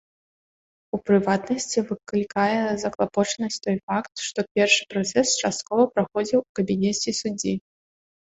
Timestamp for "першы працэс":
4.57-5.27